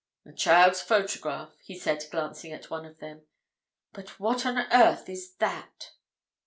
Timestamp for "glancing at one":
2.09-2.87